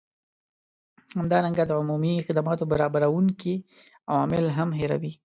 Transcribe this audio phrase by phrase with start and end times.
[1.19, 3.53] همدارنګه د عمومي خدماتو برابروونکي
[4.11, 5.13] عوامل هم هیروي